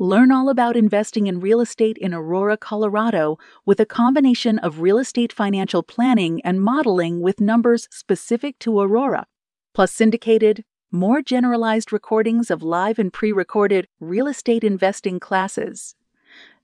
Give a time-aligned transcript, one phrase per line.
[0.00, 4.96] Learn all about investing in real estate in Aurora, Colorado, with a combination of real
[4.96, 9.26] estate financial planning and modeling with numbers specific to Aurora,
[9.74, 15.96] plus syndicated, more generalized recordings of live and pre recorded real estate investing classes.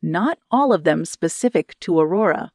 [0.00, 2.52] Not all of them specific to Aurora.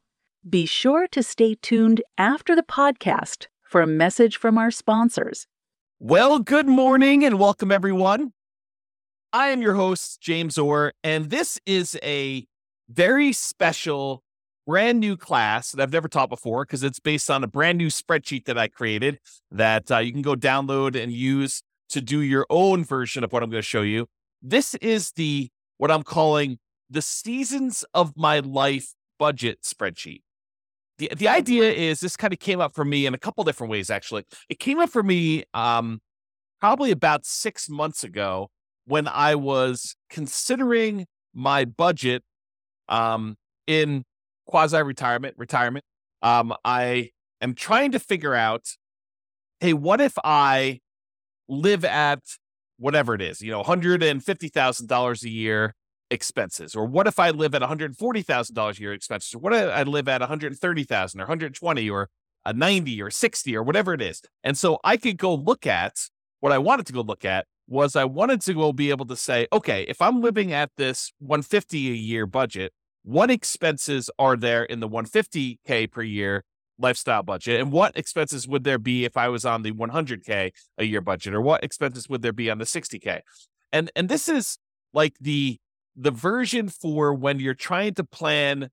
[0.48, 5.46] Be sure to stay tuned after the podcast for a message from our sponsors.
[5.98, 8.32] Well, good morning and welcome, everyone.
[9.32, 12.46] I am your host, James Orr, and this is a
[12.88, 14.24] very special,
[14.66, 17.86] brand new class that I've never taught before because it's based on a brand new
[17.88, 19.20] spreadsheet that I created
[19.52, 23.44] that uh, you can go download and use to do your own version of what
[23.44, 24.08] I'm going to show you.
[24.42, 30.22] This is the what I'm calling the seasons of my life budget spreadsheet.
[30.98, 33.70] The, the idea is this kind of came up for me in a couple different
[33.70, 34.24] ways, actually.
[34.48, 36.00] It came up for me um,
[36.60, 38.50] probably about six months ago
[38.90, 42.24] when I was considering my budget
[42.88, 43.36] um,
[43.68, 44.04] in
[44.46, 45.84] quasi retirement, retirement.
[46.22, 47.10] Um, I
[47.40, 48.66] am trying to figure out,
[49.60, 50.80] hey, what if I
[51.48, 52.18] live at
[52.78, 55.74] whatever it is, you know, $150,000 a year
[56.10, 56.74] expenses?
[56.74, 59.34] Or what if I live at $140,000 a year expenses?
[59.34, 62.08] Or what if I live at 130,000 or 120 or
[62.44, 64.20] a 90 or 60 or whatever it is?
[64.42, 65.94] And so I could go look at
[66.40, 69.16] what I wanted to go look at was I wanted to go be able to
[69.16, 72.72] say, okay, if I'm living at this 150 a year budget,
[73.04, 76.44] what expenses are there in the 150k per year
[76.78, 80.84] lifestyle budget and what expenses would there be if I was on the 100k a
[80.84, 83.20] year budget or what expenses would there be on the 60k?
[83.72, 84.58] And and this is
[84.92, 85.58] like the
[85.96, 88.70] the version for when you're trying to plan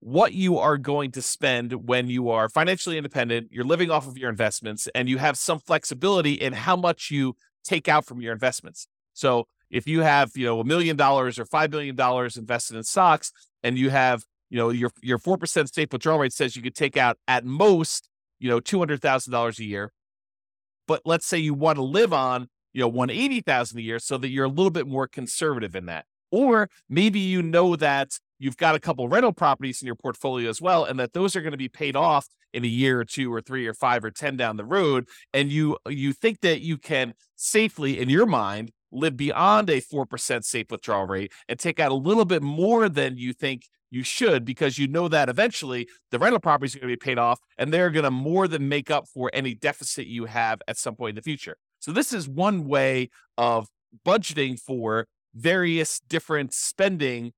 [0.00, 4.18] what you are going to spend when you are financially independent, you're living off of
[4.18, 8.32] your investments, and you have some flexibility in how much you take out from your
[8.32, 8.86] investments.
[9.14, 12.82] So if you have, you know, a million dollars or five million dollars invested in
[12.84, 16.62] stocks and you have, you know, your your four percent safe withdrawal rate says you
[16.62, 18.08] could take out at most,
[18.38, 19.92] you know, two hundred thousand dollars a year.
[20.86, 23.98] But let's say you want to live on, you know, one eighty thousand a year
[23.98, 26.04] so that you're a little bit more conservative in that.
[26.32, 30.60] Or maybe you know that you've got a couple rental properties in your portfolio as
[30.60, 33.32] well, and that those are going to be paid off in a year or two
[33.32, 35.06] or three or five or 10 down the road.
[35.32, 40.44] And you, you think that you can safely, in your mind, live beyond a 4%
[40.44, 44.44] safe withdrawal rate and take out a little bit more than you think you should
[44.44, 47.72] because you know that eventually the rental properties are going to be paid off and
[47.72, 51.10] they're going to more than make up for any deficit you have at some point
[51.10, 51.56] in the future.
[51.78, 53.68] So this is one way of
[54.06, 57.32] budgeting for various different spending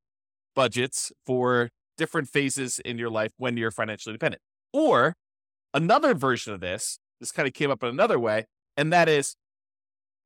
[0.54, 4.42] budgets for different phases in your life when you're financially independent.
[4.72, 5.14] Or
[5.72, 8.46] another version of this, this kind of came up in another way,
[8.76, 9.36] and that is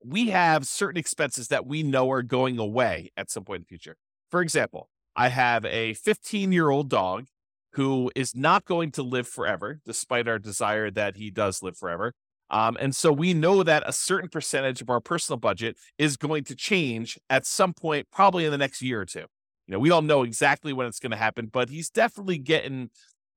[0.05, 3.69] we have certain expenses that we know are going away at some point in the
[3.69, 3.97] future.
[4.31, 7.27] For example, I have a 15 year old dog
[7.73, 12.15] who is not going to live forever, despite our desire that he does live forever.
[12.51, 16.45] Um, and so we know that a certain percentage of our personal budget is going
[16.45, 19.27] to change at some point, probably in the next year or two.
[19.67, 22.91] You know, we don't know exactly when it's going to happen, but he's definitely getting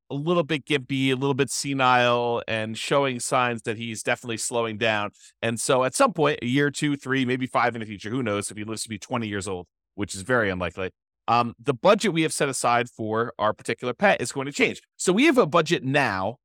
[0.09, 4.77] a little bit gimpy, a little bit senile, and showing signs that he's definitely slowing
[4.77, 5.11] down.
[5.41, 8.23] And so at some point, a year, two, three, maybe five in the future, who
[8.23, 10.91] knows if he lives to be 20 years old, which is very unlikely.
[11.28, 14.81] Um, the budget we have set aside for our particular pet is going to change.
[14.97, 16.38] So we have a budget now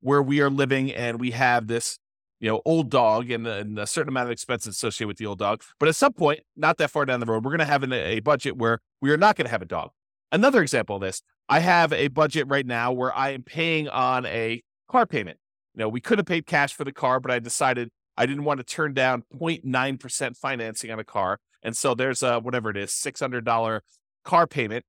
[0.00, 1.98] where we are living and we have this
[2.40, 5.38] you know, old dog and, and, a certain amount of expenses associated with the old
[5.38, 5.62] dog.
[5.78, 7.92] But at some point, not that far down the road, we're going to have an,
[7.92, 9.90] a budget where we are not going to have a dog.
[10.32, 14.24] Another example of this, I have a budget right now where I am paying on
[14.24, 15.38] a car payment.
[15.74, 18.44] You know, we could have paid cash for the car, but I decided I didn't
[18.44, 21.38] want to turn down 0.9% financing on a car.
[21.62, 23.80] And so there's a, whatever it is, $600
[24.24, 24.84] car payment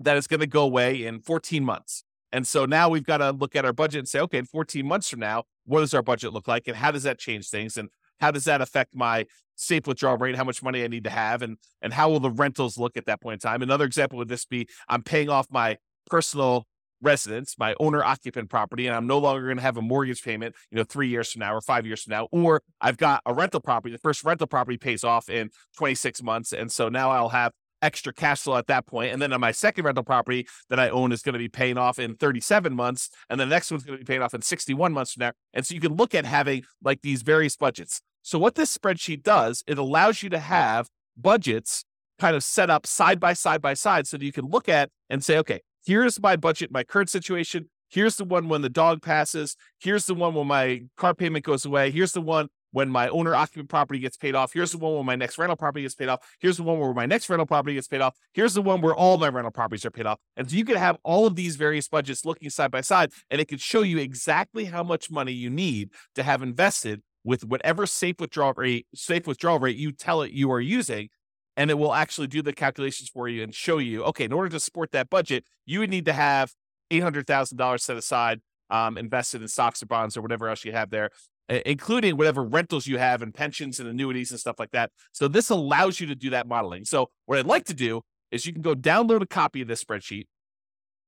[0.00, 2.04] that is going to go away in 14 months.
[2.32, 4.86] And so now we've got to look at our budget and say, okay, in 14
[4.86, 6.68] months from now, what does our budget look like?
[6.68, 7.76] And how does that change things?
[7.76, 7.88] And
[8.20, 11.42] how does that affect my safe withdrawal rate, how much money I need to have,
[11.42, 13.62] and and how will the rentals look at that point in time?
[13.62, 15.76] Another example would this be I'm paying off my
[16.06, 16.66] personal
[17.00, 20.54] residence, my owner occupant property, and I'm no longer going to have a mortgage payment,
[20.70, 22.28] you know, three years from now or five years from now.
[22.32, 23.92] Or I've got a rental property.
[23.92, 26.52] The first rental property pays off in 26 months.
[26.52, 27.52] And so now I'll have
[27.82, 29.12] extra cash flow at that point.
[29.12, 31.78] And then on my second rental property that I own is going to be paying
[31.78, 33.10] off in 37 months.
[33.28, 35.32] And the next one's going to be paying off in 61 months from now.
[35.54, 38.00] And so you can look at having like these various budgets.
[38.22, 41.84] So what this spreadsheet does, it allows you to have budgets
[42.18, 44.90] kind of set up side by side by side so that you can look at
[45.08, 47.70] and say, okay, here's my budget, my current situation.
[47.90, 49.56] Here's the one when the dog passes.
[49.80, 51.90] Here's the one when my car payment goes away.
[51.90, 54.52] Here's the one when my owner occupant property gets paid off.
[54.52, 56.20] Here's the one where my next rental property gets paid off.
[56.40, 58.16] Here's the one where my next rental property gets paid off.
[58.32, 60.18] Here's the one where all my rental properties are paid off.
[60.36, 63.40] And so you can have all of these various budgets looking side by side, and
[63.40, 67.86] it can show you exactly how much money you need to have invested with whatever
[67.86, 71.08] safe withdrawal rate, safe withdrawal rate you tell it you are using.
[71.56, 74.48] And it will actually do the calculations for you and show you, okay, in order
[74.50, 76.52] to support that budget, you would need to have
[76.92, 81.10] $800,000 set aside um, invested in stocks or bonds or whatever else you have there
[81.48, 84.90] including whatever rentals you have and pensions and annuities and stuff like that.
[85.12, 86.84] So this allows you to do that modeling.
[86.84, 89.82] So what I'd like to do is you can go download a copy of this
[89.82, 90.26] spreadsheet.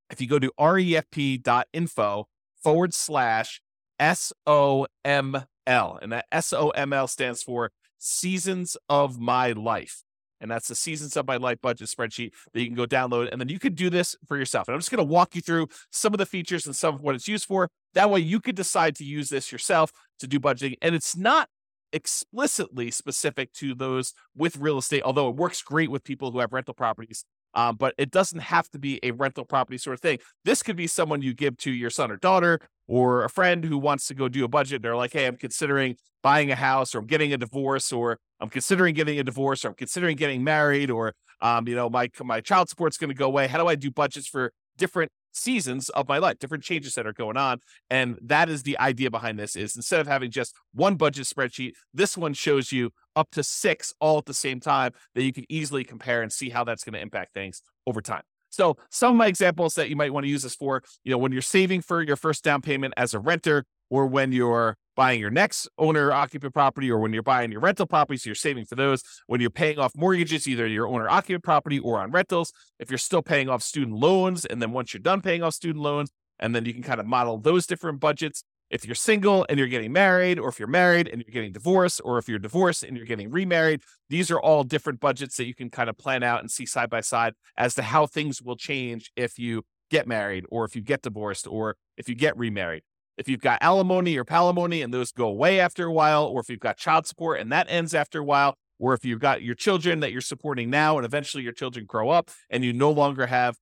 [0.09, 2.27] If you go to refp.info
[2.63, 3.61] forward slash
[3.99, 10.03] SOML, and that SOML stands for Seasons of My Life.
[10.41, 13.29] And that's the Seasons of My Life budget spreadsheet that you can go download.
[13.31, 14.67] And then you could do this for yourself.
[14.67, 17.01] And I'm just going to walk you through some of the features and some of
[17.01, 17.69] what it's used for.
[17.93, 20.75] That way you could decide to use this yourself to do budgeting.
[20.81, 21.47] And it's not
[21.93, 26.53] explicitly specific to those with real estate, although it works great with people who have
[26.53, 27.25] rental properties.
[27.53, 30.19] Um, but it doesn't have to be a rental property sort of thing.
[30.45, 33.77] This could be someone you give to your son or daughter or a friend who
[33.77, 34.81] wants to go do a budget.
[34.81, 38.49] They're like, hey, I'm considering buying a house or I'm getting a divorce or I'm
[38.49, 42.41] considering getting a divorce or I'm considering getting married or um, you know, my my
[42.41, 43.47] child support's going to go away.
[43.47, 47.13] How do I do budgets for different seasons of my life, different changes that are
[47.13, 47.59] going on.
[47.89, 51.71] And that is the idea behind this is instead of having just one budget spreadsheet,
[51.93, 55.45] this one shows you up to six all at the same time that you can
[55.49, 58.23] easily compare and see how that's going to impact things over time.
[58.49, 61.17] So some of my examples that you might want to use this for, you know,
[61.17, 65.19] when you're saving for your first down payment as a renter, or when you're buying
[65.19, 68.65] your next owner occupant property, or when you're buying your rental property, so you're saving
[68.65, 69.03] for those.
[69.27, 72.97] When you're paying off mortgages, either your owner occupant property or on rentals, if you're
[72.97, 76.09] still paying off student loans, and then once you're done paying off student loans,
[76.39, 78.43] and then you can kind of model those different budgets.
[78.69, 81.99] If you're single and you're getting married, or if you're married and you're getting divorced,
[82.05, 85.53] or if you're divorced and you're getting remarried, these are all different budgets that you
[85.53, 88.55] can kind of plan out and see side by side as to how things will
[88.55, 92.83] change if you get married, or if you get divorced, or if you get remarried.
[93.21, 96.49] If you've got alimony or palimony and those go away after a while, or if
[96.49, 99.53] you've got child support and that ends after a while, or if you've got your
[99.53, 103.27] children that you're supporting now and eventually your children grow up and you no longer
[103.27, 103.57] have,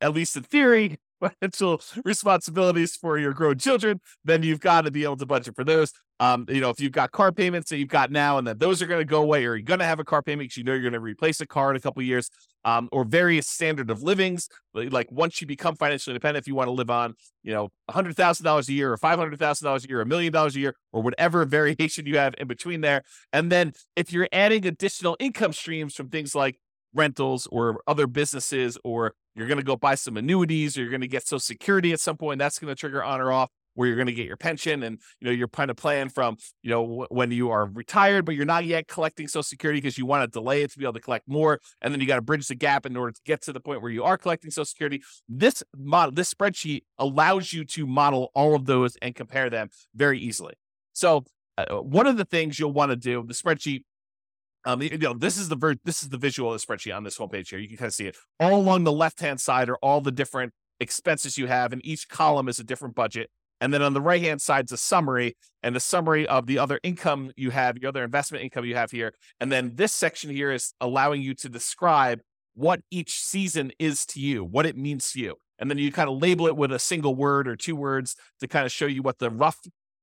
[0.00, 5.04] at least in theory, financial responsibilities for your grown children, then you've got to be
[5.04, 5.92] able to budget for those.
[6.20, 8.82] Um, you know, if you've got car payments that you've got now and that those
[8.82, 10.64] are going to go away, or you're going to have a car payment because you
[10.64, 12.28] know you're going to replace a car in a couple years,
[12.64, 16.66] um, or various standard of livings, like once you become financially independent, if you want
[16.68, 19.86] to live on, you know, hundred thousand dollars a year, or five hundred thousand dollars
[19.86, 23.02] a year, a million dollars a year, or whatever variation you have in between there,
[23.32, 26.58] and then if you're adding additional income streams from things like
[26.92, 31.00] rentals or other businesses, or you're going to go buy some annuities, or you're going
[31.00, 33.86] to get Social Security at some point, that's going to trigger on or off where
[33.86, 36.70] you're going to get your pension and you know you're kind of plan from you
[36.70, 40.22] know when you are retired but you're not yet collecting social security because you want
[40.22, 42.48] to delay it to be able to collect more and then you got to bridge
[42.48, 45.02] the gap in order to get to the point where you are collecting social security.
[45.28, 50.18] This model this spreadsheet allows you to model all of those and compare them very
[50.18, 50.54] easily.
[50.92, 51.24] So
[51.56, 53.82] uh, one of the things you'll want to do the spreadsheet
[54.64, 57.04] um, you know, this is the ver- this is the visual of the spreadsheet on
[57.04, 57.58] this homepage here.
[57.58, 60.12] You can kind of see it all along the left hand side are all the
[60.12, 63.30] different expenses you have, and each column is a different budget.
[63.60, 66.58] And then on the right hand side is a summary and the summary of the
[66.58, 69.12] other income you have, your other investment income you have here.
[69.38, 72.20] And then this section here is allowing you to describe
[72.54, 75.36] what each season is to you, what it means to you.
[75.58, 78.48] And then you kind of label it with a single word or two words to
[78.48, 79.58] kind of show you what the rough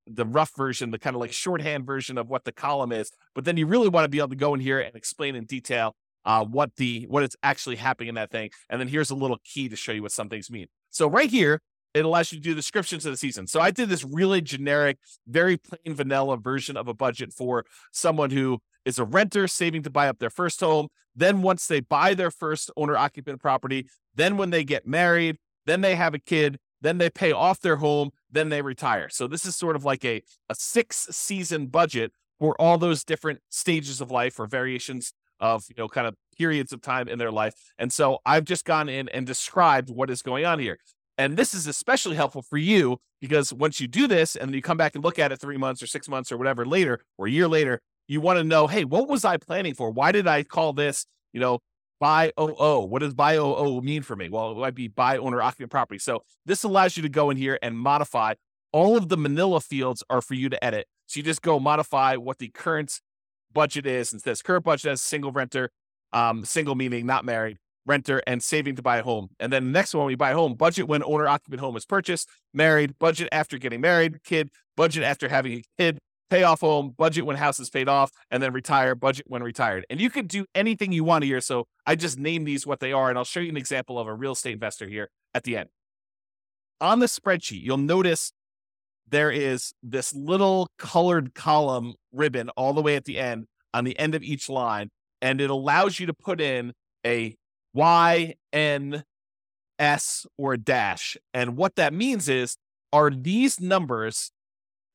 [0.07, 3.11] the rough version, the kind of like shorthand version of what the column is.
[3.35, 5.45] But then you really want to be able to go in here and explain in
[5.45, 5.95] detail
[6.25, 8.49] uh, what the what is actually happening in that thing.
[8.69, 10.67] And then here's a little key to show you what some things mean.
[10.89, 11.61] So right here,
[11.93, 13.47] it allows you to do descriptions of the season.
[13.47, 14.97] So I did this really generic,
[15.27, 19.89] very plain vanilla version of a budget for someone who is a renter saving to
[19.89, 20.87] buy up their first home.
[21.15, 25.81] Then once they buy their first owner occupant property, then when they get married, then
[25.81, 29.09] they have a kid, then they pay off their home, then they retire.
[29.09, 33.39] So this is sort of like a, a six season budget for all those different
[33.49, 37.31] stages of life or variations of, you know, kind of periods of time in their
[37.31, 37.53] life.
[37.77, 40.77] And so I've just gone in and described what is going on here.
[41.17, 44.77] And this is especially helpful for you because once you do this and you come
[44.77, 47.31] back and look at it three months or six months or whatever later or a
[47.31, 49.89] year later, you want to know, hey, what was I planning for?
[49.89, 51.59] Why did I call this, you know,
[51.99, 52.85] buy OO.
[52.85, 54.29] What does buy OO mean for me?
[54.29, 55.99] Well, it might be buy owner occupant property.
[55.99, 58.33] So this allows you to go in here and modify.
[58.71, 60.87] All of the manila fields are for you to edit.
[61.07, 62.99] So you just go modify what the current
[63.53, 64.11] budget is.
[64.11, 65.69] And says current budget as single renter,
[66.13, 69.29] um, single meaning not married, renter, and saving to buy a home.
[69.39, 71.85] And then the next one, we buy a home, budget when owner occupant home is
[71.85, 75.99] purchased, married, budget after getting married, kid, budget after having a kid,
[76.29, 79.85] pay off home, budget when house is paid off, and then retire, budget when retired.
[79.89, 81.41] And you can do anything you want here.
[81.41, 84.07] So I just name these what they are, and I'll show you an example of
[84.07, 85.69] a real estate investor here at the end.
[86.79, 88.33] On the spreadsheet, you'll notice
[89.09, 93.97] there is this little colored column ribbon all the way at the end on the
[93.97, 94.89] end of each line,
[95.21, 96.73] and it allows you to put in
[97.05, 97.35] a
[97.73, 99.03] Y, N,
[99.79, 101.15] S, or a dash.
[101.33, 102.57] And what that means is,
[102.91, 104.31] are these numbers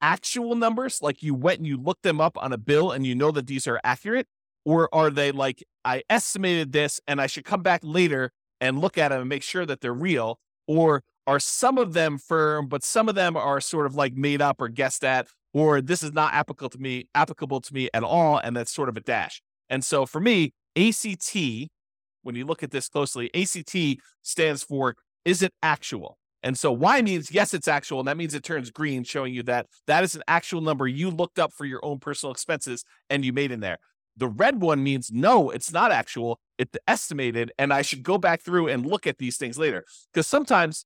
[0.03, 1.01] actual numbers?
[1.01, 3.47] Like you went and you looked them up on a bill and you know that
[3.47, 4.27] these are accurate?
[4.65, 8.99] Or are they like, I estimated this and I should come back later and look
[8.99, 10.39] at them and make sure that they're real?
[10.67, 14.43] Or are some of them firm, but some of them are sort of like made
[14.43, 18.03] up or guessed at, or this is not applicable to me, applicable to me at
[18.03, 19.43] all, and that's sort of a dash.
[19.69, 21.37] And so for me, ACT,
[22.23, 26.19] when you look at this closely, ACT stands for is it actual?
[26.43, 29.43] And so Y means yes, it's actual, and that means it turns green, showing you
[29.45, 33.25] that that is an actual number you looked up for your own personal expenses and
[33.25, 33.79] you made in there.
[34.17, 38.43] The red one means no, it's not actual, it's estimated, and I should go back
[38.43, 39.85] through and look at these things later.
[40.13, 40.85] Because sometimes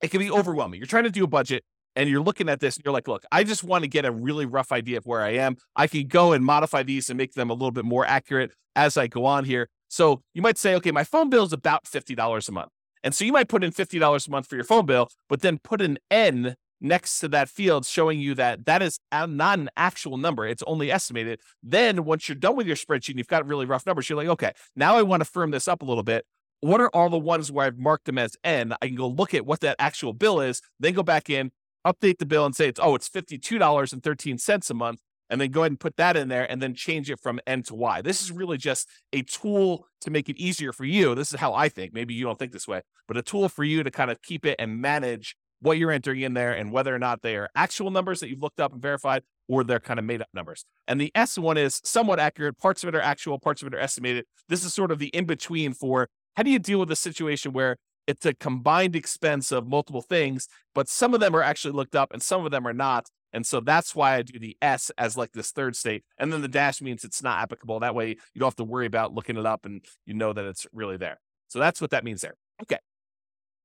[0.00, 0.78] it can be overwhelming.
[0.78, 1.64] You're trying to do a budget
[1.96, 4.12] and you're looking at this and you're like, look, I just want to get a
[4.12, 5.56] really rough idea of where I am.
[5.74, 8.96] I can go and modify these and make them a little bit more accurate as
[8.96, 9.68] I go on here.
[9.88, 12.70] So you might say, okay, my phone bill is about $50 a month.
[13.02, 15.58] And so you might put in $50 a month for your phone bill, but then
[15.58, 20.16] put an N next to that field showing you that that is not an actual
[20.16, 20.46] number.
[20.46, 21.40] It's only estimated.
[21.62, 24.28] Then once you're done with your spreadsheet and you've got really rough numbers, you're like,
[24.28, 26.24] okay, now I want to firm this up a little bit.
[26.60, 28.74] What are all the ones where I've marked them as N?
[28.82, 31.52] I can go look at what that actual bill is, then go back in,
[31.86, 35.72] update the bill and say it's, oh, it's $52.13 a month and then go ahead
[35.72, 38.02] and put that in there and then change it from N to Y.
[38.02, 41.14] This is really just a tool to make it easier for you.
[41.14, 41.92] This is how I think.
[41.92, 44.46] Maybe you don't think this way, but a tool for you to kind of keep
[44.46, 47.90] it and manage what you're entering in there and whether or not they are actual
[47.90, 50.64] numbers that you've looked up and verified or they're kind of made up numbers.
[50.86, 52.58] And the S one is somewhat accurate.
[52.58, 54.24] Parts of it are actual, parts of it are estimated.
[54.48, 57.52] This is sort of the in between for how do you deal with a situation
[57.52, 61.96] where it's a combined expense of multiple things, but some of them are actually looked
[61.96, 63.08] up and some of them are not.
[63.32, 66.04] And so that's why I do the S as like this third state.
[66.18, 67.80] And then the dash means it's not applicable.
[67.80, 70.44] That way you don't have to worry about looking it up and you know that
[70.44, 71.20] it's really there.
[71.48, 72.34] So that's what that means there.
[72.62, 72.78] Okay.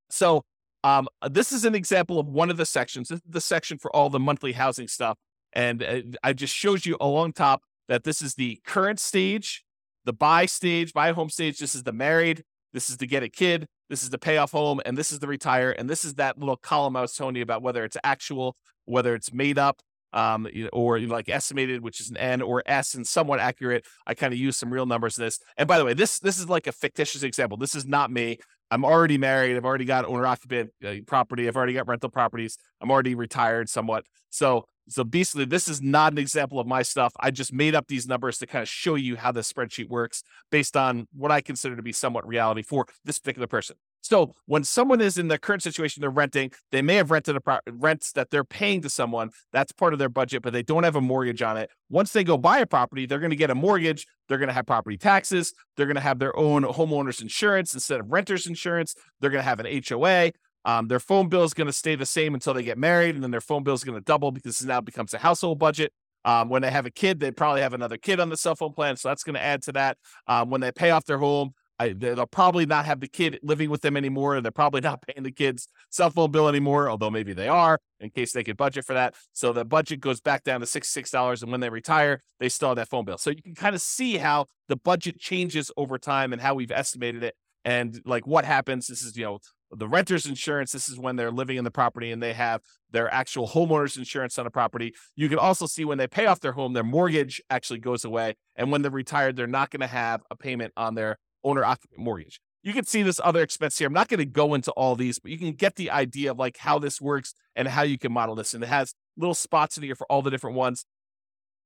[0.10, 0.44] So
[0.84, 3.08] um, this is an example of one of the sections.
[3.08, 5.18] This is the section for all the monthly housing stuff.
[5.54, 9.64] And uh, I just showed you along top that this is the current stage,
[10.06, 11.60] the buy stage, buy home stage.
[11.60, 12.44] This is the married.
[12.74, 13.68] This is to get a kid.
[13.90, 14.82] This is the pay off home.
[14.86, 15.72] And this is the retire.
[15.72, 18.56] And this is that little column I was telling you about whether it's actual
[18.86, 19.82] whether it's made up
[20.14, 23.86] um, or like estimated, which is an N, or S and somewhat accurate.
[24.06, 25.40] I kind of use some real numbers in this.
[25.58, 27.58] And by the way, this this is like a fictitious example.
[27.58, 28.38] This is not me.
[28.72, 29.56] I'm already married.
[29.56, 31.48] I've already got owner occupant uh, property.
[31.48, 32.58] I've already got rental properties.
[32.82, 34.06] I'm already retired somewhat.
[34.30, 37.14] So so basically, this is not an example of my stuff.
[37.20, 40.24] I just made up these numbers to kind of show you how the spreadsheet works
[40.52, 43.78] based on what I consider to be somewhat reality for this particular person.
[44.04, 47.42] So when someone is in the current situation, they're renting, they may have rented a
[47.42, 49.30] pro- that they're paying to someone.
[49.54, 51.70] That's part of their budget, but they don't have a mortgage on it.
[51.90, 54.06] Once they go buy a property, they're going to get a mortgage.
[54.28, 55.54] They're going to have property taxes.
[55.78, 58.94] They're going to have their own homeowners insurance instead of renters insurance.
[59.22, 60.32] They're going to have an HOA.
[60.66, 63.24] Um, their phone bill is going to stay the same until they get married, and
[63.24, 65.94] then their phone bill is going to double because it now becomes a household budget.
[66.26, 68.74] Um, when they have a kid, they probably have another kid on the cell phone
[68.74, 69.98] plan, so that's going to add to that.
[70.28, 73.70] Um, when they pay off their home, I, they'll probably not have the kid living
[73.70, 74.36] with them anymore.
[74.36, 77.80] And they're probably not paying the kids cell phone bill anymore, although maybe they are
[78.00, 79.16] in case they could budget for that.
[79.34, 81.42] So the budget goes back down to $66.
[81.42, 83.18] And when they retire, they still have that phone bill.
[83.18, 86.72] So you can kind of see how the budget changes over time and how we've
[86.72, 87.36] estimated it.
[87.66, 89.40] And like what happens, this is, you know,
[89.72, 90.72] the renter's insurance.
[90.72, 92.62] This is when they're living in the property and they have
[92.92, 94.94] their actual homeowner's insurance on a property.
[95.16, 98.36] You can also see when they pay off their home, their mortgage actually goes away.
[98.56, 102.00] And when they're retired, they're not going to have a payment on their owner occupant
[102.00, 102.40] mortgage.
[102.64, 103.88] You can see this other expense here.
[103.88, 106.40] I'm not going to go into all these, but you can get the idea of
[106.40, 108.54] like how this works and how you can model this.
[108.54, 110.86] And it has little spots in here for all the different ones.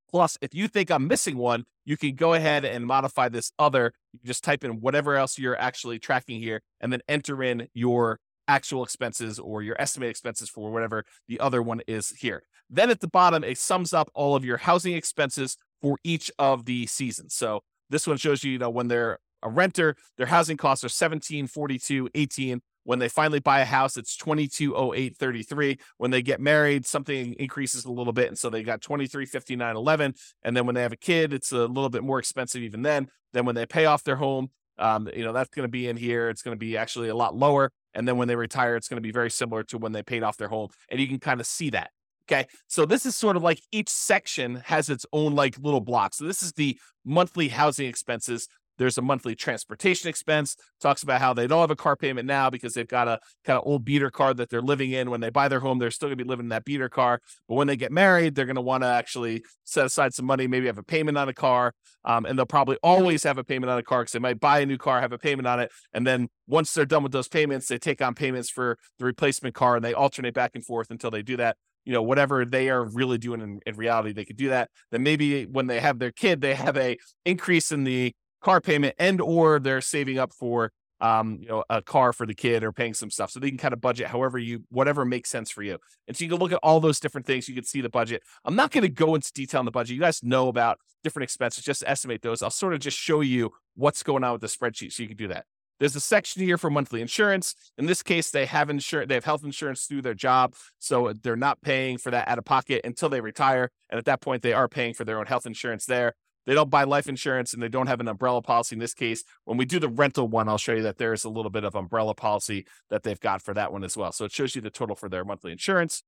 [0.09, 3.93] Plus, if you think I'm missing one, you can go ahead and modify this other.
[4.13, 7.67] You can just type in whatever else you're actually tracking here and then enter in
[7.73, 12.43] your actual expenses or your estimated expenses for whatever the other one is here.
[12.69, 16.65] Then at the bottom, it sums up all of your housing expenses for each of
[16.65, 17.35] the seasons.
[17.35, 20.89] So this one shows you, you know, when they're a renter, their housing costs are
[20.89, 22.61] 17, 42, 18.
[22.83, 25.77] When they finally buy a house, it's 220833.
[25.97, 28.29] When they get married, something increases a little bit.
[28.29, 30.13] And so they got 235911.
[30.43, 33.09] And then when they have a kid, it's a little bit more expensive even then.
[33.33, 35.97] Then when they pay off their home, um, you know, that's going to be in
[35.97, 36.29] here.
[36.29, 37.71] It's going to be actually a lot lower.
[37.93, 40.23] And then when they retire, it's going to be very similar to when they paid
[40.23, 40.69] off their home.
[40.89, 41.89] And you can kind of see that.
[42.29, 42.45] Okay.
[42.67, 46.13] So this is sort of like each section has its own like little block.
[46.13, 48.47] So this is the monthly housing expenses.
[48.77, 50.55] There's a monthly transportation expense.
[50.81, 53.57] Talks about how they don't have a car payment now because they've got a kind
[53.57, 55.09] of old beater car that they're living in.
[55.09, 57.19] When they buy their home, they're still going to be living in that beater car.
[57.47, 60.47] But when they get married, they're going to want to actually set aside some money,
[60.47, 61.73] maybe have a payment on a car.
[62.05, 64.59] Um, and they'll probably always have a payment on a car because they might buy
[64.59, 65.71] a new car, have a payment on it.
[65.93, 69.55] And then once they're done with those payments, they take on payments for the replacement
[69.55, 71.57] car and they alternate back and forth until they do that
[71.87, 75.03] you know whatever they are really doing in, in, reality they could do that then
[75.03, 79.21] maybe when they have their kid they have a increase in the car payment and
[79.21, 82.93] or they're saving up for um, you know, a car for the kid or paying
[82.93, 83.31] some stuff.
[83.31, 85.77] So they can kind of budget however you, whatever makes sense for you.
[86.07, 87.47] And so you can look at all those different things.
[87.47, 88.23] You can see the budget.
[88.45, 89.95] I'm not going to go into detail on the budget.
[89.95, 91.63] You guys know about different expenses.
[91.63, 92.41] Just estimate those.
[92.41, 95.17] I'll sort of just show you what's going on with the spreadsheet so you can
[95.17, 95.45] do that.
[95.79, 97.53] There's a section here for monthly insurance.
[97.77, 100.55] In this case, they have insurance, they have health insurance through their job.
[100.79, 103.69] So they're not paying for that out of pocket until they retire.
[103.91, 106.13] And at that point, they are paying for their own health insurance there.
[106.47, 109.23] They don't buy life insurance and they don't have an umbrella policy in this case.
[109.43, 111.75] When we do the rental one, I'll show you that there's a little bit of
[111.75, 114.13] umbrella policy that they've got for that one as well.
[114.13, 116.03] So it shows you the total for their monthly insurance.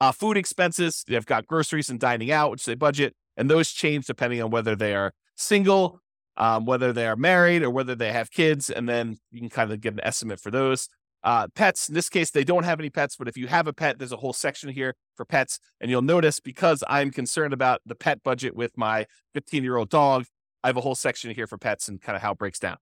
[0.00, 4.06] Uh, food expenses, they've got groceries and dining out, which they budget, and those change
[4.06, 6.00] depending on whether they are single,
[6.36, 8.68] um, whether they are married, or whether they have kids.
[8.68, 10.88] And then you can kind of get an estimate for those.
[11.22, 13.72] Uh, pets, in this case, they don't have any pets, but if you have a
[13.72, 15.58] pet, there's a whole section here for pets.
[15.80, 19.90] And you'll notice because I'm concerned about the pet budget with my 15 year old
[19.90, 20.24] dog,
[20.64, 22.76] I have a whole section here for pets and kind of how it breaks down.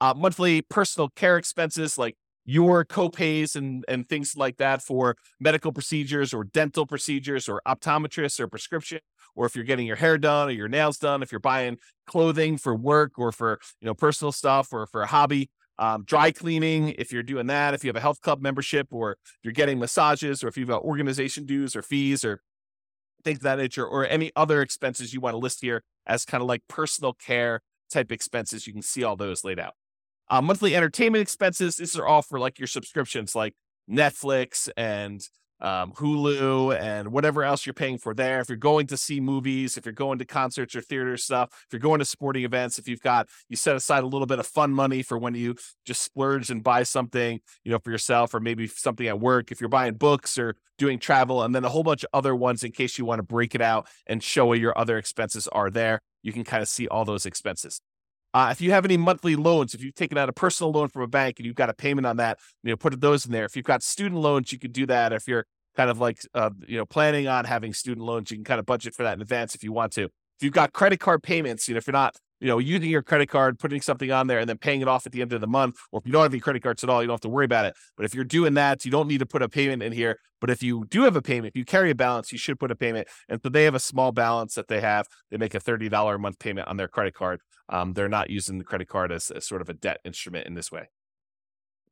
[0.00, 5.72] Uh, monthly personal care expenses like your copays and, and things like that for medical
[5.72, 8.98] procedures or dental procedures or optometrists or prescription
[9.36, 12.56] or if you're getting your hair done or your nails done if you're buying clothing
[12.56, 15.50] for work or for you know personal stuff or for a hobby
[15.82, 19.16] um, dry cleaning, if you're doing that, if you have a health club membership or
[19.42, 22.40] you're getting massages or if you've got organization dues or fees or
[23.24, 26.40] things of that nature, or any other expenses you want to list here as kind
[26.40, 29.74] of like personal care type expenses, you can see all those laid out.
[30.30, 33.54] Uh, monthly entertainment expenses, these are all for like your subscriptions like
[33.90, 35.20] Netflix and
[35.62, 38.40] um, Hulu and whatever else you're paying for there.
[38.40, 41.72] If you're going to see movies, if you're going to concerts or theater stuff, if
[41.72, 44.46] you're going to sporting events, if you've got, you set aside a little bit of
[44.46, 45.54] fun money for when you
[45.86, 49.60] just splurge and buy something, you know, for yourself or maybe something at work, if
[49.60, 52.72] you're buying books or doing travel, and then a whole bunch of other ones in
[52.72, 56.00] case you want to break it out and show where your other expenses are there.
[56.22, 57.80] You can kind of see all those expenses.
[58.34, 61.02] Uh, if you have any monthly loans, if you've taken out a personal loan from
[61.02, 63.44] a bank and you've got a payment on that, you know, put those in there.
[63.44, 65.12] If you've got student loans, you could do that.
[65.12, 65.44] If you're
[65.76, 68.66] kind of like, uh, you know, planning on having student loans, you can kind of
[68.66, 70.04] budget for that in advance if you want to.
[70.04, 73.02] If you've got credit card payments, you know, if you're not, you know, using your
[73.02, 75.40] credit card, putting something on there and then paying it off at the end of
[75.40, 77.20] the month, or if you don't have any credit cards at all, you don't have
[77.20, 77.74] to worry about it.
[77.96, 80.18] But if you're doing that, you don't need to put a payment in here.
[80.40, 82.72] But if you do have a payment, if you carry a balance, you should put
[82.72, 83.06] a payment.
[83.28, 85.06] And so they have a small balance that they have.
[85.30, 88.58] They make a $30 a month payment on their credit card um, they're not using
[88.58, 90.88] the credit card as, as sort of a debt instrument in this way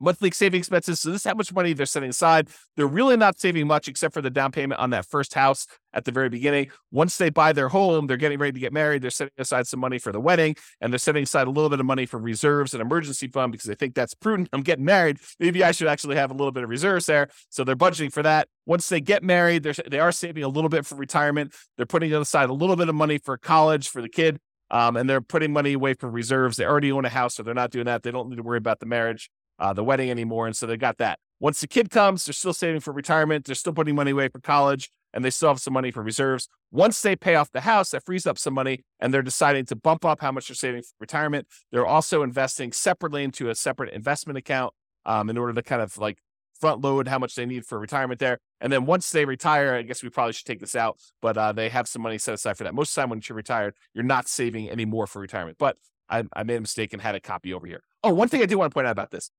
[0.01, 1.01] monthly saving expenses.
[1.01, 2.49] So this is how much money they're setting aside.
[2.77, 6.05] They're really not saving much except for the down payment on that first house at
[6.05, 6.71] the very beginning.
[6.91, 9.03] Once they buy their home, they're getting ready to get married.
[9.03, 11.81] They're setting aside some money for the wedding and they're setting aside a little bit
[11.81, 14.49] of money for reserves and emergency fund because they think that's prudent.
[14.53, 15.19] I'm getting married.
[15.39, 17.29] Maybe I should actually have a little bit of reserves there.
[17.51, 18.49] So they're budgeting for that.
[18.67, 21.55] Once they get married, they're, they are saving a little bit for retirement.
[21.77, 24.39] They're putting aside a little bit of money for college for the kid
[24.71, 26.57] um, and they're putting money away for reserves.
[26.57, 28.03] They already own a house, so they're not doing that.
[28.03, 30.47] They don't need to worry about the marriage, uh, the wedding anymore.
[30.47, 31.19] And so they got that.
[31.39, 33.45] Once the kid comes, they're still saving for retirement.
[33.45, 36.49] They're still putting money away for college, and they still have some money for reserves.
[36.71, 39.77] Once they pay off the house, that frees up some money, and they're deciding to
[39.77, 41.47] bump up how much they're saving for retirement.
[41.73, 44.75] They're also investing separately into a separate investment account
[45.07, 46.19] um, in order to kind of like
[46.61, 48.39] front load how much they need for retirement there.
[48.61, 51.53] And then once they retire, I guess we probably should take this out, but uh,
[51.53, 52.75] they have some money set aside for that.
[52.75, 55.57] Most of the time when you're retired, you're not saving any more for retirement.
[55.59, 55.77] But
[56.11, 57.83] I, I made a mistake and had a copy over here.
[58.05, 59.31] Oh, one thing I do want to point out about this.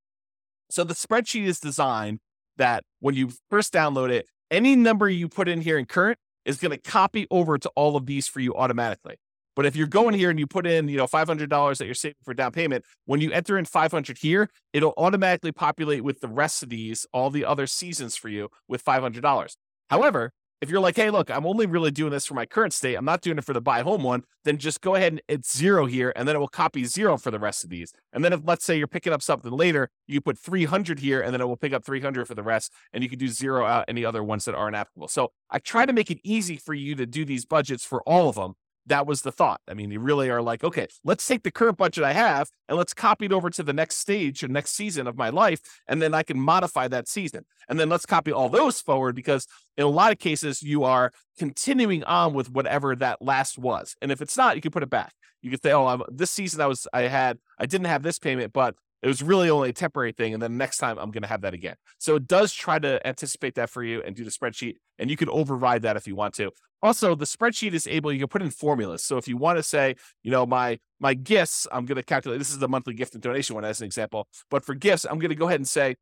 [0.72, 2.20] So the spreadsheet is designed
[2.58, 6.58] that when you first download it, any number you put in here in current is
[6.58, 9.16] going to copy over to all of these for you automatically.
[9.56, 10.20] But if you're going mm-hmm.
[10.20, 13.22] here and you put in, you know, $500 that you're saving for down payment, when
[13.22, 17.46] you enter in 500 here, it'll automatically populate with the rest of these, all the
[17.46, 19.56] other seasons for you with $500.
[19.90, 20.32] However,
[20.62, 23.04] If you're like, hey, look, I'm only really doing this for my current state, I'm
[23.04, 25.88] not doing it for the buy home one, then just go ahead and it's zero
[25.88, 27.92] here, and then it will copy zero for the rest of these.
[28.14, 31.34] And then if let's say you're picking up something later, you put 300 here, and
[31.34, 33.86] then it will pick up 300 for the rest, and you can do zero out
[33.88, 35.08] any other ones that aren't applicable.
[35.08, 38.30] So I try to make it easy for you to do these budgets for all
[38.30, 38.54] of them
[38.92, 39.62] that was the thought.
[39.68, 42.78] I mean, you really are like, okay, let's take the current budget I have and
[42.78, 45.62] let's copy it over to the next stage or next season of my life.
[45.88, 47.46] And then I can modify that season.
[47.70, 51.12] And then let's copy all those forward because in a lot of cases, you are
[51.40, 53.96] continuing on with whatever that last was.
[54.02, 55.14] And if it's not, you can put it back.
[55.42, 58.20] You can say, oh, I'm, this season I was, I had, I didn't have this
[58.20, 60.34] payment, but it was really only a temporary thing.
[60.34, 61.76] And then next time I'm going to have that again.
[61.98, 64.76] So it does try to anticipate that for you and do the spreadsheet.
[65.00, 66.52] And you can override that if you want to.
[66.84, 69.04] Also, the spreadsheet is able, you can put in formulas.
[69.04, 72.40] So if you want to say, you know, my my gifts, I'm going to calculate,
[72.40, 74.28] this is the monthly gift and donation one as an example.
[74.50, 75.96] But for gifts, I'm going to go ahead and say,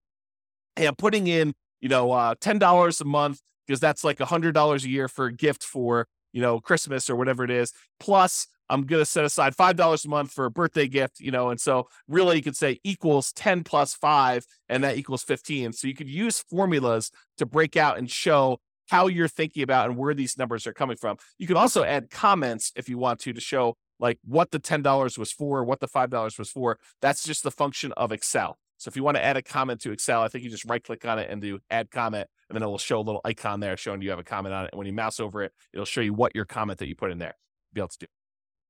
[0.76, 4.90] hey, I'm putting in, you know, uh, $10 a month because that's like $100 a
[4.90, 7.72] year for a gift for, you know, Christmas or whatever it is.
[8.00, 11.50] Plus I'm going to set aside $5 a month for a birthday gift, you know,
[11.50, 15.74] and so really you could say equals 10 plus 5 and that equals 15.
[15.74, 19.98] So you could use formulas to break out and show how you're thinking about and
[19.98, 21.18] where these numbers are coming from.
[21.38, 25.18] You can also add comments if you want to to show like what the $10
[25.18, 26.80] was for, what the $5 was for.
[27.02, 28.58] That's just the function of Excel.
[28.78, 30.82] So if you want to add a comment to Excel, I think you just right
[30.82, 33.60] click on it and do add comment, and then it will show a little icon
[33.60, 34.70] there showing you have a comment on it.
[34.72, 37.12] And when you mouse over it, it'll show you what your comment that you put
[37.12, 37.36] in there.
[37.74, 38.19] Be able to do.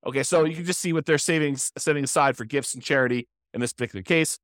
[0.06, 3.28] Okay, so you can just see what they're saving, setting aside for gifts and charity
[3.54, 4.40] in this particular case.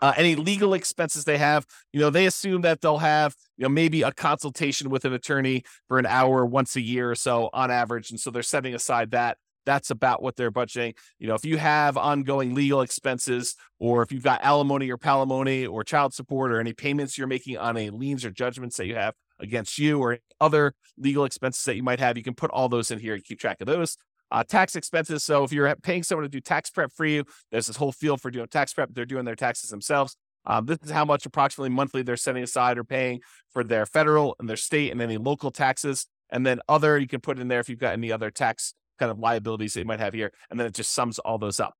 [0.00, 3.68] Uh, any legal expenses they have, you know, they assume that they'll have, you know,
[3.70, 7.70] maybe a consultation with an attorney for an hour once a year or so on
[7.70, 9.38] average, and so they're setting aside that.
[9.64, 10.94] That's about what they're budgeting.
[11.18, 15.68] You know, if you have ongoing legal expenses, or if you've got alimony or palimony
[15.68, 18.94] or child support, or any payments you're making on any liens or judgments that you
[18.94, 22.68] have against you, or other legal expenses that you might have, you can put all
[22.68, 23.96] those in here and keep track of those.
[24.30, 25.22] Uh, tax expenses.
[25.22, 28.20] So if you're paying someone to do tax prep for you, there's this whole field
[28.20, 28.90] for doing tax prep.
[28.92, 30.16] They're doing their taxes themselves.
[30.44, 33.20] Um, this is how much approximately monthly they're setting aside or paying
[33.52, 36.06] for their federal and their state and any local taxes.
[36.30, 39.10] And then other, you can put in there if you've got any other tax kind
[39.10, 40.32] of liabilities that you might have here.
[40.50, 41.74] And then it just sums all those up.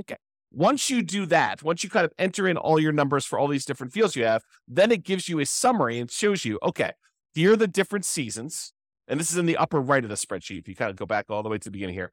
[0.00, 0.16] Okay.
[0.52, 3.48] Once you do that, once you kind of enter in all your numbers for all
[3.48, 6.92] these different fields you have, then it gives you a summary and shows you, okay,
[7.34, 8.72] here are the different seasons.
[9.08, 10.58] And this is in the upper right of the spreadsheet.
[10.58, 12.12] If you kind of go back all the way to the beginning here.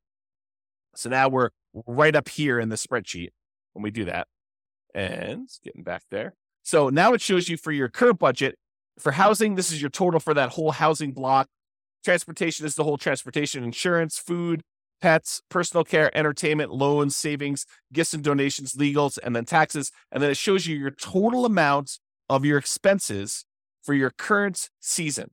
[0.96, 1.50] So now we're
[1.88, 3.30] right up here in the spreadsheet
[3.74, 4.28] when we do that.
[4.94, 6.36] And getting back there.
[6.62, 8.58] So now it shows you for your current budget
[9.00, 11.48] for housing, this is your total for that whole housing block.
[12.04, 14.62] Transportation is the whole transportation, insurance, food,
[15.02, 19.92] pets, personal care, entertainment, loans, savings, gifts and donations, legals, and then taxes.
[20.12, 23.46] And then it shows you your total amount of your expenses
[23.82, 25.32] for your current season.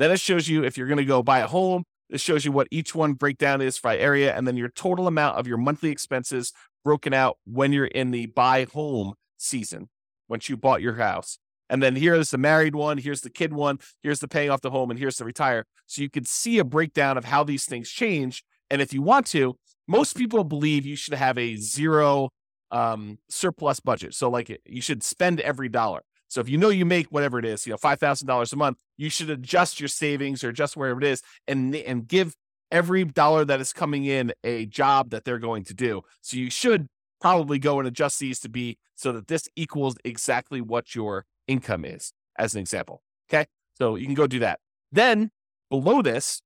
[0.00, 2.52] Then it shows you if you're going to go buy a home, it shows you
[2.52, 5.90] what each one breakdown is by area, and then your total amount of your monthly
[5.90, 9.90] expenses broken out when you're in the buy home season,
[10.26, 11.38] once you bought your house.
[11.68, 14.70] And then here's the married one, here's the kid one, here's the paying off the
[14.70, 15.66] home, and here's the retire.
[15.84, 18.42] So you can see a breakdown of how these things change.
[18.70, 19.54] And if you want to,
[19.86, 22.30] most people believe you should have a zero
[22.70, 24.14] um, surplus budget.
[24.14, 26.00] So like you should spend every dollar.
[26.30, 28.56] So if you know you make whatever it is, you know, five thousand dollars a
[28.56, 32.34] month, you should adjust your savings or adjust wherever it is, and and give
[32.70, 36.02] every dollar that is coming in a job that they're going to do.
[36.20, 36.86] So you should
[37.20, 41.84] probably go and adjust these to be so that this equals exactly what your income
[41.84, 43.02] is, as an example.
[43.28, 44.60] Okay, so you can go do that.
[44.92, 45.32] Then
[45.68, 46.42] below this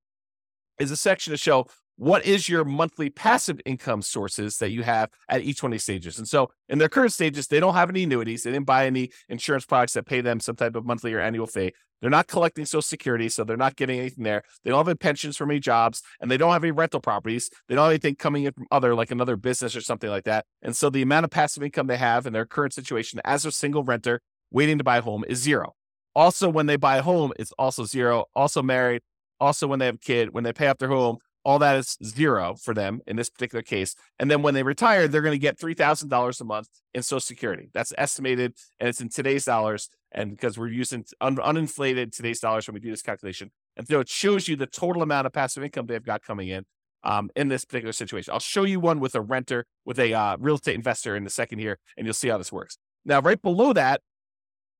[0.79, 1.67] is a section to show
[1.97, 5.83] what is your monthly passive income sources that you have at each one of these
[5.83, 6.17] stages.
[6.17, 8.43] And so in their current stages, they don't have any annuities.
[8.43, 11.47] They didn't buy any insurance products that pay them some type of monthly or annual
[11.47, 11.73] fee.
[12.01, 14.43] They're not collecting social security, so they're not getting anything there.
[14.63, 17.49] They don't have any pensions from any jobs, and they don't have any rental properties.
[17.67, 20.45] They don't have anything coming in from other, like another business or something like that.
[20.61, 23.51] And so the amount of passive income they have in their current situation as a
[23.51, 25.73] single renter waiting to buy a home is zero.
[26.13, 28.25] Also, when they buy a home, it's also zero.
[28.35, 29.01] Also married.
[29.39, 31.97] Also, when they have a kid, when they pay off their home, all that is
[32.03, 33.95] zero for them in this particular case.
[34.19, 37.69] And then when they retire, they're going to get $3,000 a month in Social Security.
[37.73, 39.89] That's estimated and it's in today's dollars.
[40.11, 43.51] And because we're using un- uninflated today's dollars when we do this calculation.
[43.77, 46.65] And so it shows you the total amount of passive income they've got coming in
[47.03, 48.33] um, in this particular situation.
[48.33, 51.29] I'll show you one with a renter, with a uh, real estate investor in a
[51.29, 52.77] second here, and you'll see how this works.
[53.05, 54.01] Now, right below that,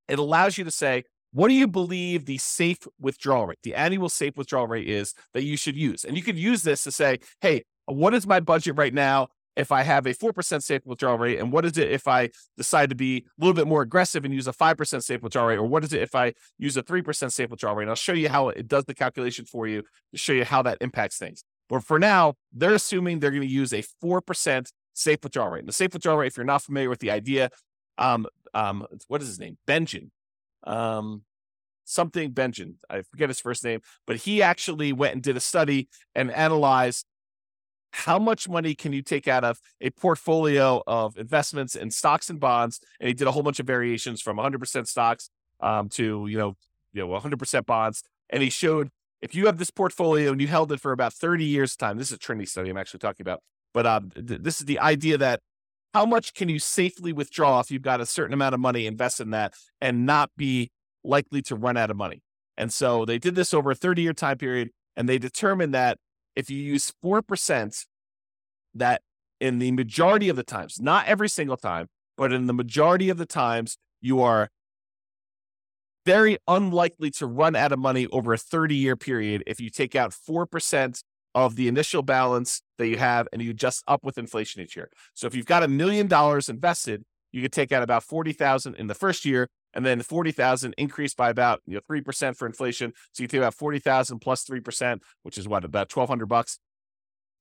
[0.08, 1.04] it allows you to say,
[1.36, 5.44] what do you believe the safe withdrawal rate, the annual safe withdrawal rate is that
[5.44, 6.06] you should use?
[6.06, 9.28] And you could use this to say, hey, what is my budget right now?
[9.56, 11.40] if I have a 4% safe withdrawal rate?
[11.40, 14.34] And what is it if I decide to be a little bit more aggressive and
[14.34, 15.58] use a 5% safe withdrawal rate?
[15.58, 17.84] Or what is it if I use a 3% safe withdrawal rate?
[17.84, 20.62] And I'll show you how it does the calculation for you to show you how
[20.64, 21.44] that impacts things.
[21.70, 25.60] But for now, they're assuming they're going to use a 4% safe withdrawal rate.
[25.60, 27.50] And the safe withdrawal rate, if you're not familiar with the idea,
[27.98, 29.58] um, um, what is his name?
[29.66, 30.12] Benjamin.
[30.66, 31.24] Um,
[31.86, 32.78] something Benjamin.
[32.90, 37.06] I forget his first name, but he actually went and did a study and analyzed
[37.92, 42.42] how much money can you take out of a portfolio of investments in stocks and
[42.42, 45.30] bonds and he did a whole bunch of variations from 100% stocks
[45.62, 46.58] um, to you know
[46.92, 48.90] you know 100% bonds and he showed
[49.22, 52.08] if you have this portfolio and you held it for about 30 years time this
[52.08, 53.42] is a trinity study i'm actually talking about
[53.74, 55.40] but um, th- this is the idea that
[55.96, 59.24] how much can you safely withdraw if you've got a certain amount of money invested
[59.24, 60.70] in that and not be
[61.06, 62.22] likely to run out of money?
[62.58, 65.98] And so they did this over a 30 year time period and they determined that
[66.36, 67.86] if you use 4%,
[68.74, 69.04] that
[69.40, 73.18] in the majority of the times, not every single time, but in the majority of
[73.18, 74.50] the times, you are
[76.06, 79.96] very unlikely to run out of money over a 30 year period if you take
[79.96, 81.02] out 4%
[81.36, 84.90] of the initial balance that you have and you adjust up with inflation each year.
[85.14, 88.88] So if you've got a million dollars invested, you could take out about 40,000 in
[88.88, 92.94] the first year and then 40,000 increased by about, you know, 3% for inflation.
[93.12, 96.58] So you think about 40,000 plus 3%, which is what, about 1200 bucks.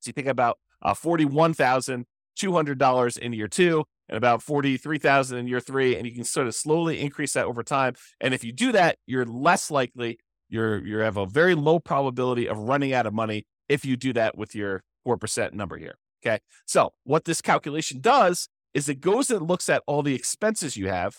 [0.00, 5.96] So you think about uh, $41,200 in year two and about 43,000 in year three.
[5.96, 7.94] And you can sort of slowly increase that over time.
[8.20, 12.48] And if you do that, you're less likely, you're, you have a very low probability
[12.48, 15.96] of running out of money if you do that with your 4% number here.
[16.24, 16.40] Okay.
[16.66, 20.88] So what this calculation does is it goes and looks at all the expenses you
[20.88, 21.18] have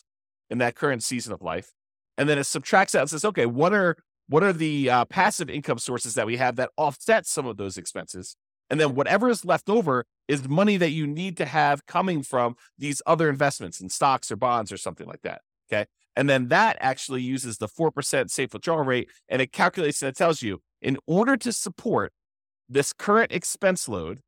[0.50, 1.72] in that current season of life,
[2.18, 5.50] and then it subtracts out and says, okay, what are what are the uh, passive
[5.50, 8.36] income sources that we have that offset some of those expenses?
[8.72, 12.56] And then whatever is left over is money that you need to have coming from
[12.78, 15.42] these other investments in stocks or bonds or something like that.
[15.72, 15.86] Okay.
[16.16, 20.16] And then that actually uses the 4% safe withdrawal rate and it calculates and it
[20.16, 22.14] tells you in order to support
[22.68, 24.22] this current expense load,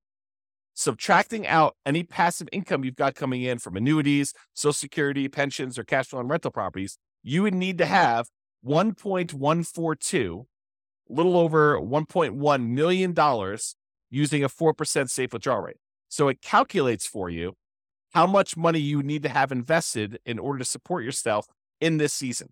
[0.74, 5.84] subtracting out any passive income you've got coming in from annuities, social security, pensions, or
[5.84, 8.28] cash flow on rental properties, you would need to have
[8.66, 10.46] 1.142,
[11.10, 13.58] a little over $1.1 million
[14.10, 15.78] using a 4% safe withdrawal rate.
[16.10, 17.54] So it calculates for you
[18.14, 21.48] how much money you need to have invested in order to support yourself
[21.82, 22.50] in this season.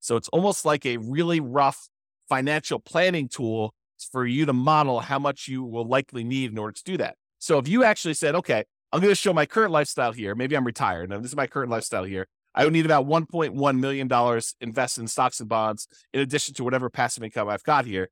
[0.00, 1.88] So it's almost like a really rough
[2.28, 3.74] financial planning tool
[4.10, 7.16] for you to model how much you will likely need in order to do that.
[7.38, 10.34] So if you actually said, okay, I'm going to show my current lifestyle here.
[10.34, 11.10] Maybe I'm retired.
[11.10, 12.28] Now, this is my current lifestyle here.
[12.54, 16.90] I would need about $1.1 million invested in stocks and bonds in addition to whatever
[16.90, 18.10] passive income I've got here.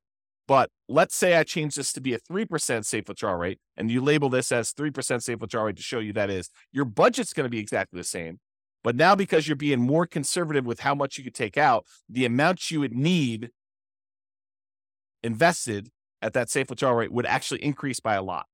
[0.49, 4.01] But let's say I change this to be a 3% safe withdrawal rate and you
[4.01, 6.49] label this as 3% safe withdrawal rate to show you that is.
[6.73, 8.41] Your budget's going to be exactly the same.
[8.83, 12.25] But now because you're being more conservative with how much you could take out, the
[12.25, 13.51] amount you would need
[15.23, 15.89] invested
[16.23, 18.47] at that safe withdrawal rate would actually increase by a lot.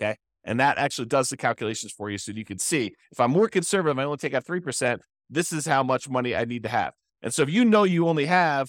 [0.00, 0.16] Okay.
[0.44, 2.18] And that actually does the calculations for you.
[2.18, 4.98] So you can see if I'm more conservative, I only take out 3%,
[5.30, 6.94] this is how much money I need to have.
[7.22, 8.68] And so if you know you only have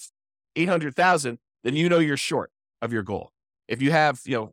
[0.56, 3.32] 800,000, then you know you're short of your goal.
[3.68, 4.52] If you have, you know,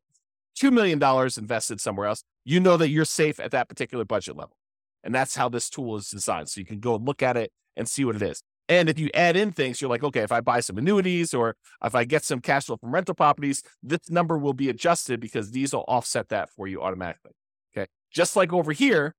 [0.59, 1.03] $2 million
[1.39, 4.57] invested somewhere else, you know that you're safe at that particular budget level.
[5.05, 6.49] And that's how this tool is designed.
[6.49, 8.43] So you can go look at it and see what it is.
[8.71, 11.57] And if you add in things, you're like, okay, if I buy some annuities or
[11.85, 15.51] if I get some cash flow from rental properties, this number will be adjusted because
[15.51, 17.33] these will offset that for you automatically.
[17.77, 17.89] Okay.
[18.13, 19.17] Just like over here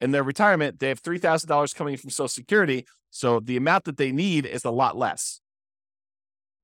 [0.00, 2.86] in their retirement, they have $3,000 coming from Social Security.
[3.10, 5.40] So the amount that they need is a lot less.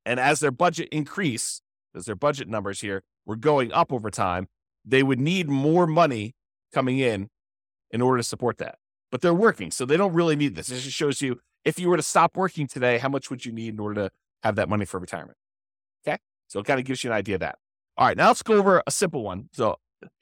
[0.07, 1.63] And as their budget increase,
[1.97, 4.47] as their budget numbers here were going up over time,
[4.85, 6.37] they would need more money
[6.73, 7.29] coming in
[7.91, 8.77] in order to support that.
[9.11, 10.71] But they're working, so they don't really need this.
[10.71, 13.53] It just shows you if you were to stop working today, how much would you
[13.53, 14.11] need in order to
[14.43, 15.37] have that money for retirement?
[16.07, 16.19] Okay.
[16.47, 17.57] So it kind of gives you an idea of that.
[17.97, 18.17] All right.
[18.17, 19.49] Now let's go over a simple one.
[19.53, 19.77] So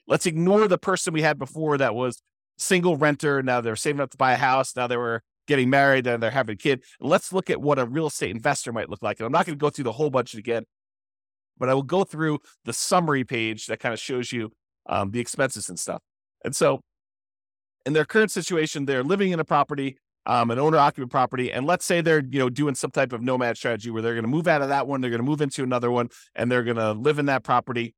[0.07, 2.21] let's ignore the person we had before that was
[2.57, 3.41] single renter.
[3.41, 4.75] Now they're saving up to buy a house.
[4.75, 6.83] Now they were getting married and they're having a kid.
[6.99, 9.19] let's look at what a real estate investor might look like.
[9.19, 10.63] And I'm not going to go through the whole budget again,
[11.57, 14.51] but I will go through the summary page that kind of shows you
[14.87, 16.01] um, the expenses and stuff.
[16.43, 16.81] And so
[17.85, 21.65] in their current situation, they're living in a property um, an owner occupant property, and
[21.65, 24.29] let's say they're you know doing some type of nomad strategy where they're going to
[24.29, 26.77] move out of that one, they're going to move into another one, and they're going
[26.77, 27.95] to live in that property,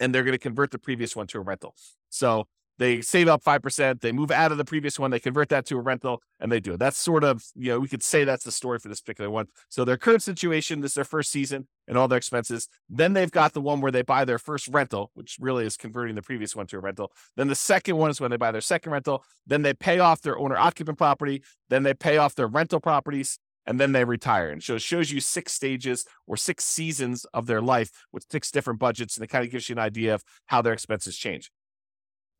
[0.00, 1.74] and they're going to convert the previous one to a rental.
[2.08, 2.46] So
[2.78, 5.78] they save up 5%, they move out of the previous one, they convert that to
[5.78, 6.78] a rental, and they do it.
[6.78, 9.46] That's sort of, you know, we could say that's the story for this particular one.
[9.68, 12.68] So their current situation, this is their first season and all their expenses.
[12.88, 16.14] Then they've got the one where they buy their first rental, which really is converting
[16.14, 17.12] the previous one to a rental.
[17.36, 19.24] Then the second one is when they buy their second rental.
[19.46, 21.42] Then they pay off their owner occupant property.
[21.68, 24.50] Then they pay off their rental properties and then they retire.
[24.50, 28.50] And so it shows you six stages or six seasons of their life with six
[28.50, 29.16] different budgets.
[29.16, 31.50] And it kind of gives you an idea of how their expenses change.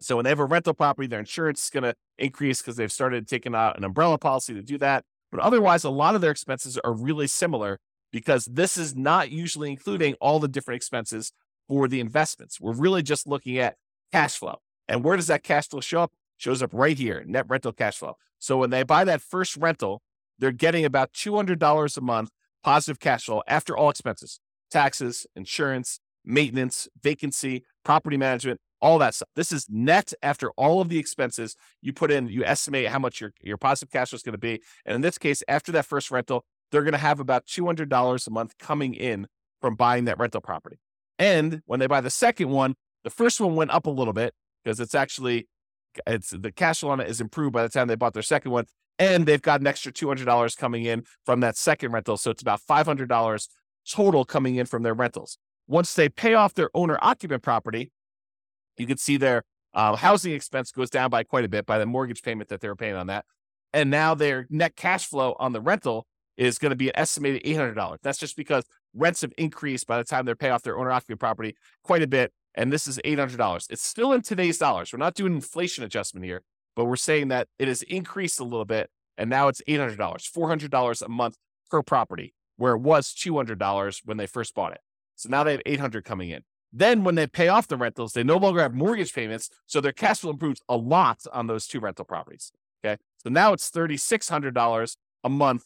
[0.01, 2.93] So when they have a rental property, their insurance is going to increase because they've
[2.93, 5.05] started taking out an umbrella policy to do that.
[5.31, 7.79] But otherwise, a lot of their expenses are really similar
[8.13, 11.33] because this is not usually including all the different expenses
[11.69, 12.61] for the investments.
[12.61, 13.77] We're really just looking at
[14.13, 14.61] cash flow.
[14.89, 16.13] And where does that cash flow show up?
[16.37, 18.17] Shows up right here, net rental cash flow.
[18.39, 20.03] So when they buy that first rental,
[20.39, 22.31] they're getting about $200 a month
[22.63, 29.29] positive cash flow after all expenses, taxes, insurance, maintenance, vacancy, property management, all that stuff.
[29.35, 32.29] This is net after all of the expenses you put in.
[32.29, 34.61] You estimate how much your, your positive cash flow is going to be.
[34.85, 38.31] And in this case, after that first rental, they're going to have about $200 a
[38.31, 39.27] month coming in
[39.61, 40.79] from buying that rental property.
[41.19, 44.35] And when they buy the second one, the first one went up a little bit
[44.63, 45.49] because it's actually
[46.07, 48.51] it's the cash flow on it is improved by the time they bought their second
[48.51, 48.67] one,
[48.99, 52.31] and they've got an extra two hundred dollars coming in from that second rental, so
[52.31, 53.49] it's about five hundred dollars
[53.91, 55.39] total coming in from their rentals.
[55.69, 57.91] Once they pay off their owner occupant property,
[58.79, 59.43] you can see their
[59.75, 62.69] uh, housing expense goes down by quite a bit by the mortgage payment that they
[62.69, 63.25] were paying on that.
[63.73, 67.43] And now their net cash flow on the rental is going to be an estimated
[67.45, 67.99] $800.
[68.03, 71.21] That's just because rents have increased by the time they pay off their owner occupant
[71.21, 72.33] property quite a bit.
[72.55, 73.71] And this is $800.
[73.71, 74.93] It's still in today's dollars.
[74.93, 76.43] We're not doing inflation adjustment here,
[76.75, 78.89] but we're saying that it has increased a little bit.
[79.19, 81.37] And now it's $800, $400 a month
[81.71, 84.81] per property, where it was $200 when they first bought it.
[85.17, 86.43] So now they have 800 coming in.
[86.73, 89.51] Then when they pay off the rentals, they no longer have mortgage payments.
[89.67, 92.53] So their cash flow improves a lot on those two rental properties.
[92.85, 93.01] Okay.
[93.23, 95.65] So now it's $3,600 a month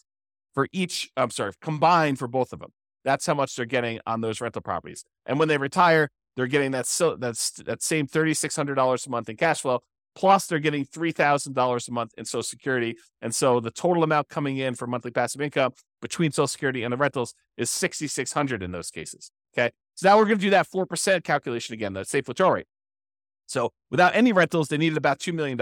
[0.55, 1.11] for each.
[1.17, 2.73] I'm sorry, combined for both of them.
[3.05, 5.05] That's how much they're getting on those rental properties.
[5.27, 9.63] And when they retire, they're getting that so that same $3,600 a month in cash
[9.63, 9.81] flow.
[10.15, 12.97] Plus, they're getting $3,000 a month in Social Security.
[13.23, 16.93] And so the total amount coming in for monthly passive income between Social Security and
[16.93, 19.31] the rentals is 6,600 in those cases.
[19.55, 19.71] Okay.
[19.95, 22.67] So now we're going to do that 4% calculation again, the safe withdrawal rate.
[23.47, 25.59] So without any rentals, they needed about $2 million.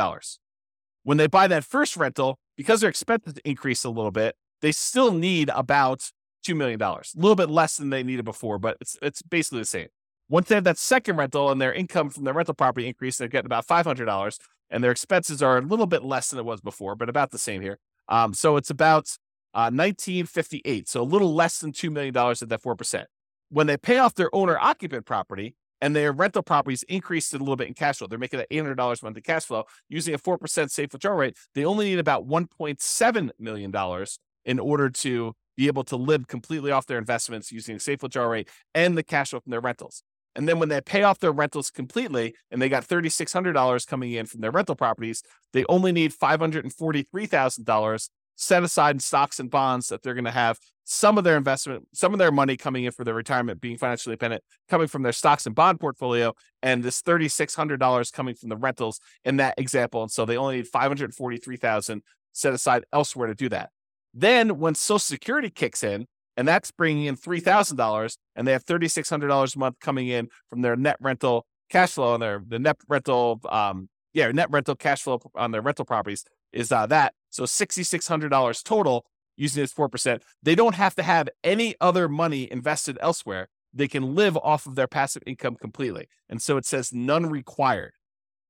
[1.02, 4.72] When they buy that first rental, because they're expected to increase a little bit, they
[4.72, 6.10] still need about
[6.46, 9.64] $2 million, a little bit less than they needed before, but it's, it's basically the
[9.64, 9.88] same.
[10.28, 13.28] Once they have that second rental and their income from their rental property increase, they're
[13.28, 14.38] getting about $500
[14.70, 17.38] and their expenses are a little bit less than it was before, but about the
[17.38, 17.78] same here.
[18.08, 19.08] Um, so it's about
[19.54, 23.04] uh, 1958, so a little less than $2 million at that 4%
[23.50, 27.56] when they pay off their owner occupant property and their rental properties increased a little
[27.56, 30.18] bit in cash flow, they're making that $800 a month in cash flow using a
[30.18, 31.36] 4% safe withdrawal rate.
[31.54, 34.06] They only need about $1.7 million
[34.44, 38.28] in order to be able to live completely off their investments using a safe withdrawal
[38.28, 40.02] rate and the cash flow from their rentals.
[40.36, 44.26] And then when they pay off their rentals completely and they got $3,600 coming in
[44.26, 48.08] from their rental properties, they only need $543,000
[48.38, 51.86] set aside in stocks and bonds that they're going to have some of their investment,
[51.92, 55.12] some of their money coming in for their retirement, being financially independent, coming from their
[55.12, 59.36] stocks and bond portfolio, and this thirty six hundred dollars coming from the rentals in
[59.36, 60.02] that example.
[60.02, 63.48] And so they only need five hundred forty three thousand set aside elsewhere to do
[63.50, 63.70] that.
[64.14, 68.52] Then when Social Security kicks in, and that's bringing in three thousand dollars, and they
[68.52, 72.14] have thirty six hundred dollars a month coming in from their net rental cash flow
[72.14, 76.24] on their the net rental, um, yeah, net rental cash flow on their rental properties
[76.52, 77.14] is uh, that.
[77.30, 79.06] So sixty six hundred dollars total
[79.38, 83.48] using this 4%, they don't have to have any other money invested elsewhere.
[83.72, 86.08] They can live off of their passive income completely.
[86.28, 87.92] And so it says none required.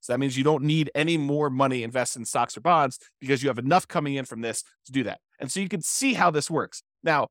[0.00, 3.42] So that means you don't need any more money invested in stocks or bonds because
[3.42, 5.20] you have enough coming in from this to do that.
[5.40, 6.82] And so you can see how this works.
[7.02, 7.28] Now,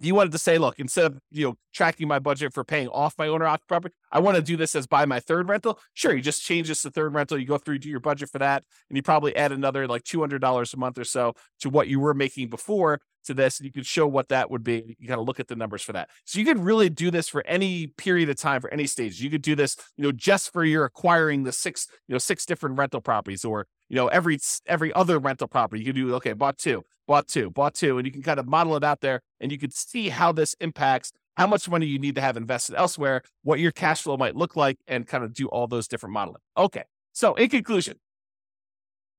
[0.00, 3.14] you wanted to say, look, instead of you know tracking my budget for paying off
[3.18, 5.78] my owner occupied property, I want to do this as buy my third rental.
[5.94, 7.38] Sure, you just change this to third rental.
[7.38, 10.20] You go through do your budget for that, and you probably add another like two
[10.20, 13.66] hundred dollars a month or so to what you were making before to this, and
[13.66, 14.96] you can show what that would be.
[14.98, 16.08] You got to look at the numbers for that.
[16.24, 19.20] So you could really do this for any period of time for any stage.
[19.20, 22.46] You could do this, you know, just for your acquiring the six, you know, six
[22.46, 25.82] different rental properties, or you know, every every other rental property.
[25.82, 28.46] You could do okay, bought two bought two, bought two, and you can kind of
[28.46, 31.98] model it out there and you can see how this impacts how much money you
[31.98, 35.32] need to have invested elsewhere, what your cash flow might look like, and kind of
[35.32, 36.40] do all those different modeling.
[36.56, 36.84] Okay.
[37.12, 37.96] So, in conclusion,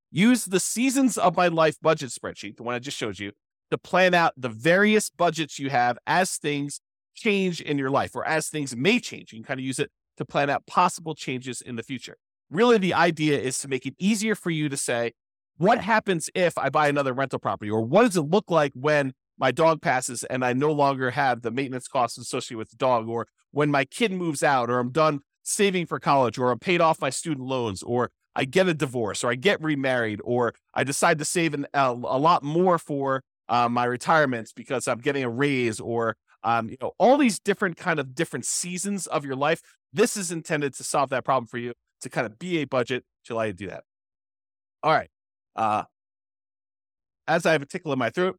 [0.10, 3.34] use the seasons of my life budget spreadsheet, the one I just showed you,
[3.72, 6.80] to plan out the various budgets you have as things
[7.14, 9.34] change in your life or as things may change.
[9.34, 12.18] You can kind of use it to plan out possible changes in the future.
[12.52, 15.14] Really the idea is to make it easier for you to say,
[15.58, 17.72] what happens if I buy another rental property?
[17.72, 21.42] Or what does it look like when my dog passes and I no longer have
[21.42, 23.08] the maintenance costs associated with the dog?
[23.08, 26.82] Or when my kid moves out, or I'm done saving for college, or I'm paid
[26.82, 30.84] off my student loans, or I get a divorce, or I get remarried, or I
[30.84, 35.24] decide to save an, a, a lot more for uh, my retirements because I'm getting
[35.24, 39.36] a raise, or um, you know, all these different kind of different seasons of your
[39.36, 39.62] life.
[39.94, 43.04] This is intended to solve that problem for you to kind of be a budget
[43.26, 43.84] to allow you to do that.
[44.84, 45.10] All right.
[45.56, 45.84] Uh,
[47.28, 48.38] as I have a tickle in my throat,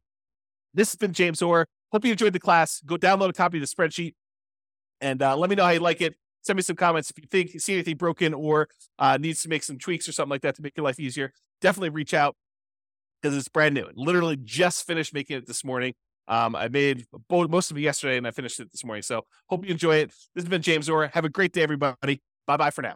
[0.73, 1.67] this has been James Orr.
[1.91, 2.81] Hope you enjoyed the class.
[2.85, 4.13] Go download a copy of the spreadsheet
[5.01, 6.15] and uh, let me know how you like it.
[6.41, 8.67] Send me some comments if you think you see anything broken or
[8.99, 11.31] uh, needs to make some tweaks or something like that to make your life easier.
[11.61, 12.35] Definitely reach out
[13.21, 13.87] because it's brand new.
[13.95, 15.93] Literally just finished making it this morning.
[16.27, 19.03] Um, I made most of it yesterday and I finished it this morning.
[19.03, 20.09] So hope you enjoy it.
[20.35, 21.07] This has been James Orr.
[21.13, 22.21] Have a great day, everybody.
[22.47, 22.95] Bye bye for now.